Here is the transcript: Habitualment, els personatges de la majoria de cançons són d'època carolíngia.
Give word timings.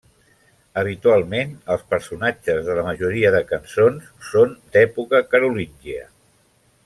Habitualment, 0.81 1.51
els 1.75 1.83
personatges 1.91 2.63
de 2.69 2.77
la 2.79 2.85
majoria 2.89 3.33
de 3.37 3.43
cançons 3.53 4.09
són 4.31 4.57
d'època 4.77 5.21
carolíngia. 5.35 6.09